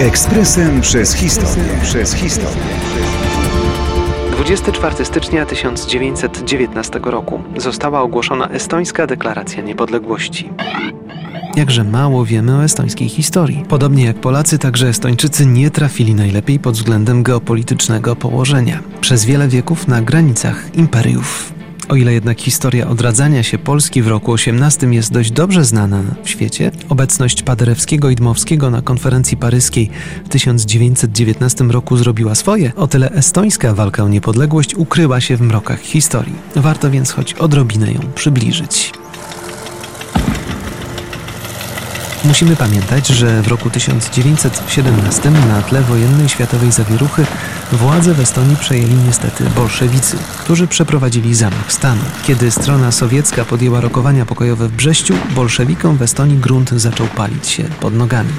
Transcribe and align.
Ekspresem 0.00 0.80
przez 0.80 1.14
historię. 1.14 1.64
Przez 1.82 2.14
historię. 2.14 2.62
24 4.32 5.04
stycznia 5.04 5.46
1919 5.46 7.00
roku 7.04 7.42
została 7.56 8.00
ogłoszona 8.00 8.48
Estońska 8.48 9.06
Deklaracja 9.06 9.62
Niepodległości. 9.62 10.50
Jakże 11.56 11.84
mało 11.84 12.24
wiemy 12.24 12.56
o 12.56 12.64
estońskiej 12.64 13.08
historii. 13.08 13.64
Podobnie 13.68 14.04
jak 14.04 14.16
Polacy, 14.16 14.58
także 14.58 14.88
Estończycy 14.88 15.46
nie 15.46 15.70
trafili 15.70 16.14
najlepiej 16.14 16.58
pod 16.58 16.74
względem 16.74 17.22
geopolitycznego 17.22 18.16
położenia. 18.16 18.82
Przez 19.00 19.24
wiele 19.24 19.48
wieków 19.48 19.88
na 19.88 20.02
granicach 20.02 20.74
imperiów. 20.74 21.61
O 21.88 21.96
ile 21.96 22.12
jednak 22.12 22.40
historia 22.40 22.88
odradzania 22.88 23.42
się 23.42 23.58
Polski 23.58 24.02
w 24.02 24.08
roku 24.08 24.34
XVIII 24.34 24.94
jest 24.94 25.12
dość 25.12 25.30
dobrze 25.30 25.64
znana 25.64 26.02
w 26.22 26.28
świecie, 26.28 26.70
obecność 26.88 27.42
Paderewskiego 27.42 28.10
i 28.10 28.16
Dmowskiego 28.16 28.70
na 28.70 28.82
konferencji 28.82 29.36
paryskiej 29.36 29.90
w 30.24 30.28
1919 30.28 31.64
roku 31.64 31.96
zrobiła 31.96 32.34
swoje, 32.34 32.72
o 32.76 32.86
tyle 32.86 33.10
estońska 33.10 33.74
walka 33.74 34.04
o 34.04 34.08
niepodległość 34.08 34.74
ukryła 34.74 35.20
się 35.20 35.36
w 35.36 35.40
mrokach 35.40 35.80
historii. 35.80 36.34
Warto 36.56 36.90
więc 36.90 37.12
choć 37.12 37.34
odrobinę 37.34 37.92
ją 37.92 38.00
przybliżyć. 38.14 39.01
Musimy 42.24 42.56
pamiętać, 42.56 43.06
że 43.06 43.42
w 43.42 43.48
roku 43.48 43.70
1917 43.70 45.30
na 45.30 45.62
tle 45.62 45.82
wojennej 45.82 46.28
światowej 46.28 46.72
zawieruchy 46.72 47.26
władze 47.72 48.14
w 48.14 48.20
Estonii 48.20 48.56
przejęli 48.56 48.94
niestety 48.94 49.44
bolszewicy, 49.44 50.16
którzy 50.38 50.66
przeprowadzili 50.66 51.34
zamach 51.34 51.72
stanu. 51.72 52.00
Kiedy 52.26 52.50
strona 52.50 52.92
sowiecka 52.92 53.44
podjęła 53.44 53.80
rokowania 53.80 54.26
pokojowe 54.26 54.68
w 54.68 54.72
Brześciu, 54.72 55.14
bolszewikom 55.34 55.96
w 55.96 56.02
Estonii 56.02 56.36
grunt 56.36 56.70
zaczął 56.70 57.06
palić 57.06 57.48
się 57.48 57.62
pod 57.62 57.94
nogami. 57.94 58.32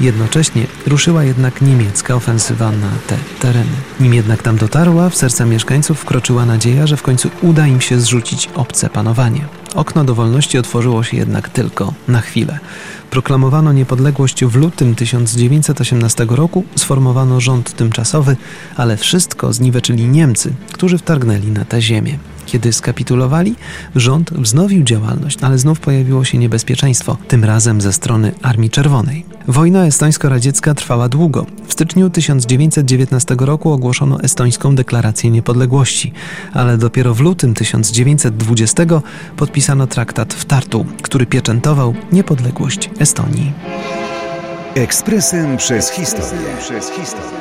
Jednocześnie 0.00 0.66
ruszyła 0.86 1.24
jednak 1.24 1.62
niemiecka 1.62 2.14
ofensywa 2.14 2.72
na 2.72 2.90
te 3.06 3.16
tereny. 3.40 3.76
Nim 4.00 4.14
jednak 4.14 4.42
tam 4.42 4.56
dotarła, 4.56 5.10
w 5.10 5.16
serca 5.16 5.44
mieszkańców 5.44 6.00
wkroczyła 6.00 6.46
nadzieja, 6.46 6.86
że 6.86 6.96
w 6.96 7.02
końcu 7.02 7.30
uda 7.42 7.66
im 7.66 7.80
się 7.80 8.00
zrzucić 8.00 8.48
obce 8.54 8.90
panowanie. 8.90 9.59
Okno 9.74 10.04
do 10.04 10.14
wolności 10.14 10.58
otworzyło 10.58 11.02
się 11.02 11.16
jednak 11.16 11.48
tylko 11.48 11.94
na 12.08 12.20
chwilę. 12.20 12.58
Proklamowano 13.10 13.72
niepodległość 13.72 14.44
w 14.44 14.56
lutym 14.56 14.94
1918 14.94 16.26
roku, 16.30 16.64
sformowano 16.76 17.40
rząd 17.40 17.76
tymczasowy, 17.76 18.36
ale 18.76 18.96
wszystko 18.96 19.52
zniweczyli 19.52 20.08
Niemcy, 20.08 20.52
którzy 20.72 20.98
wtargnęli 20.98 21.46
na 21.46 21.64
tę 21.64 21.82
ziemię. 21.82 22.18
Kiedy 22.46 22.72
skapitulowali, 22.72 23.54
rząd 23.96 24.32
wznowił 24.32 24.84
działalność, 24.84 25.38
ale 25.42 25.58
znów 25.58 25.80
pojawiło 25.80 26.24
się 26.24 26.38
niebezpieczeństwo, 26.38 27.16
tym 27.28 27.44
razem 27.44 27.80
ze 27.80 27.92
strony 27.92 28.32
Armii 28.42 28.70
Czerwonej. 28.70 29.29
Wojna 29.48 29.86
estońsko-radziecka 29.86 30.74
trwała 30.74 31.08
długo. 31.08 31.46
W 31.66 31.72
styczniu 31.72 32.10
1919 32.10 33.36
roku 33.38 33.72
ogłoszono 33.72 34.20
Estońską 34.20 34.74
Deklarację 34.74 35.30
Niepodległości, 35.30 36.12
ale 36.52 36.78
dopiero 36.78 37.14
w 37.14 37.20
lutym 37.20 37.54
1920 37.54 38.82
podpisano 39.36 39.86
traktat 39.86 40.34
w 40.34 40.44
Tartu, 40.44 40.86
który 41.02 41.26
pieczętował 41.26 41.94
niepodległość 42.12 42.90
Estonii. 42.98 43.52
Ekspresem 44.74 45.56
przez 45.56 45.90
historię. 45.90 46.56
Przez 46.60 46.90
historię. 46.90 47.40